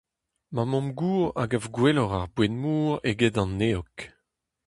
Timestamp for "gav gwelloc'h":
1.51-2.17